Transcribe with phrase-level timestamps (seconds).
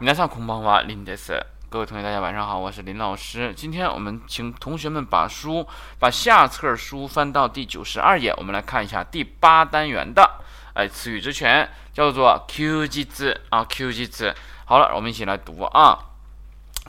[0.00, 1.46] 皆さんこんばんは，林です。
[1.70, 3.52] 各位同学，大家晚上好，我是林老师。
[3.54, 5.66] 今天我们请同学们把书
[5.98, 10.40] 把下册书翻到第九十二页，我们来看一下第八单元的
[10.74, 14.34] 哎词语之权，叫做休日啊休日。
[14.66, 15.98] 好了，我们一起来读啊。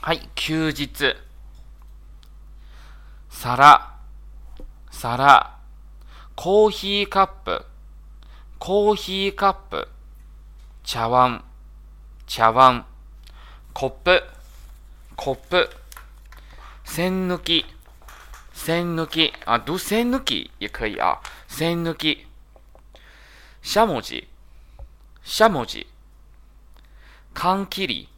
[0.01, 1.17] はい、休日。
[3.35, 3.81] 皿、
[4.89, 5.45] 皿、
[6.35, 7.65] コーヒーカップ、
[8.57, 9.87] コーヒーカップ、
[10.85, 11.43] 茶碗、
[12.25, 12.85] 茶碗、
[13.72, 14.22] コップ、
[15.16, 15.70] コップ、
[16.84, 17.64] 栓抜き、
[18.52, 20.50] 栓抜き、啊，读栓抜き？
[20.58, 22.26] 也可以啊，栓抜き。
[23.62, 24.28] しゃもじ、
[25.22, 25.86] しゃもじ。
[27.32, 28.08] 缶切り、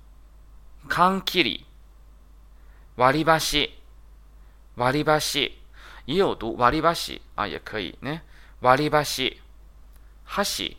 [0.89, 1.67] 缶切り。
[2.97, 3.79] 割り箸、
[4.77, 5.59] 割り箸。
[6.07, 7.21] 也有读割り箸。
[7.37, 8.25] 啊，也可以ね。
[8.61, 9.41] 割り箸、
[10.25, 10.77] 箸、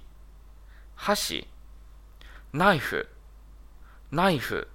[0.95, 1.47] 箸。
[2.51, 3.07] ナイフ、
[4.13, 4.67] ナイフ。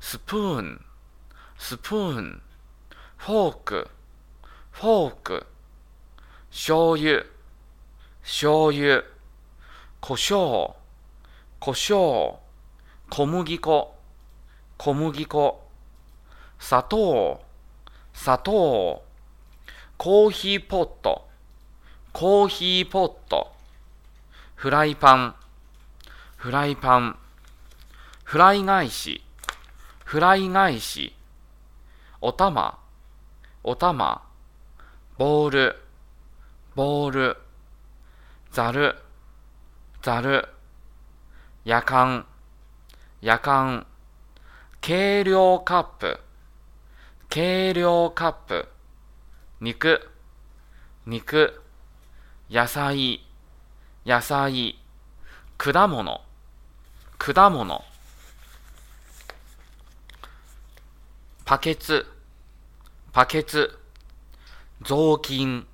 [0.00, 0.84] スプーン、
[1.56, 2.42] スプーン。
[3.16, 3.88] フォーク、
[4.72, 5.46] フォーク。
[6.50, 7.24] 醤油、
[8.24, 9.04] 醤油。
[10.00, 10.74] 胡椒、
[11.60, 12.40] 胡椒。
[13.08, 13.94] 小麦粉、
[14.76, 15.60] 小麦粉。
[16.58, 17.40] 砂糖、
[18.12, 19.04] 砂糖。
[19.96, 21.28] コーヒーポット、
[22.12, 23.52] コーヒーポット。
[24.56, 25.34] フライパン、
[26.36, 27.16] フライパン。
[28.30, 29.24] フライ返し、
[30.04, 31.16] フライ返し。
[32.20, 32.78] おたま、
[33.64, 34.22] おたま。
[35.18, 35.76] ボール、
[36.76, 37.36] ボール。
[38.52, 38.94] ざる、
[40.00, 40.48] ざる。
[41.64, 42.26] やかん、
[43.20, 43.86] やかん。
[44.80, 46.20] 計量カップ、
[47.28, 48.68] 計量カップ。
[49.60, 50.08] 肉、
[51.04, 51.60] 肉。
[52.48, 53.26] 野菜、
[54.06, 54.78] 野菜。
[55.58, 56.20] 果物、
[57.18, 57.90] 果物。
[61.50, 62.06] パケツ、
[63.12, 63.76] パケツ。
[64.86, 65.66] 雑巾、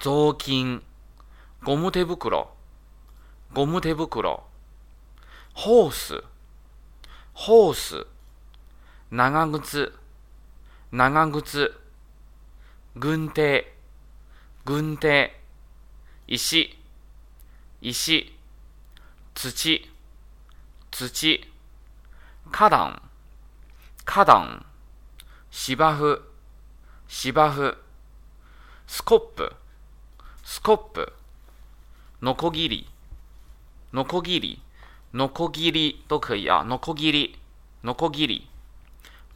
[0.00, 0.82] 雑巾。
[1.62, 2.48] ゴム手袋、
[3.52, 4.44] ゴム手袋。
[5.52, 6.24] ホース、
[7.34, 8.06] ホース。
[9.10, 9.92] 長靴、
[10.90, 11.78] 長靴。
[12.96, 13.76] 軍手、
[14.64, 15.38] 軍手。
[16.26, 16.74] 石、
[17.82, 18.34] 石。
[19.34, 19.90] 土、
[20.90, 21.44] 土。
[22.50, 23.02] 花壇、
[24.06, 24.66] 花壇。
[25.58, 26.20] 芝生、
[27.08, 27.78] 芝生。
[28.86, 29.56] スコップ、
[30.44, 31.14] スコップ。
[32.20, 32.86] ノコギリ、
[33.90, 34.62] ノコギリ。
[35.14, 36.62] ノコギリ都可以啊。
[36.62, 37.38] ノコギリ、
[37.82, 38.50] ノコギリ。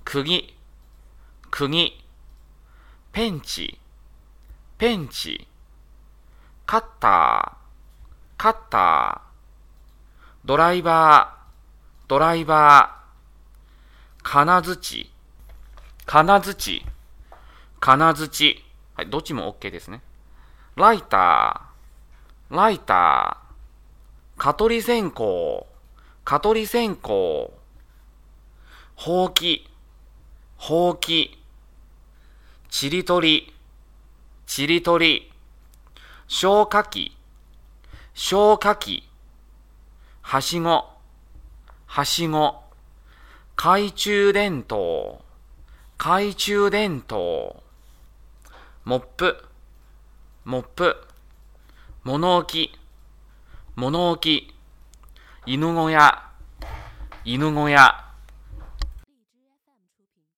[0.05, 0.55] 釘、
[1.51, 2.05] 釘。
[3.13, 3.79] ペンチ、
[4.77, 5.49] ペンチ。
[6.67, 10.47] カッター、カッター。
[10.47, 14.23] ドライバー、ドライバー。
[14.23, 15.11] 金槌、
[16.11, 16.85] 金槌、
[17.79, 18.65] 金槌。
[18.97, 20.03] はい、どっちも OK ですね。
[20.75, 24.37] ライター、ライター。
[24.37, 25.23] 蚊取り線香、
[26.25, 27.11] 蚊取り線香。
[28.97, 29.71] ほうき、
[30.57, 31.41] ほうき。
[32.71, 33.55] ちりとり、
[34.47, 35.31] ちりとり。
[36.27, 37.17] 消火器、
[38.15, 39.09] 消火器。
[40.23, 40.89] はしご、
[41.87, 42.65] はしご。
[43.55, 45.23] 懐中電灯、
[46.03, 47.63] 懐中電灯。
[48.87, 49.45] モップ、
[50.47, 50.97] モップ。
[52.05, 52.73] 物置、
[53.77, 54.55] 物置。
[55.45, 56.31] 犬小屋、
[57.27, 58.10] 犬小屋。